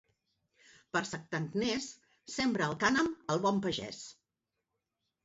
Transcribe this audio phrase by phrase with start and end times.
[0.95, 1.85] Per Santa Agnès
[2.37, 4.01] sembra el cànem el bon pagès.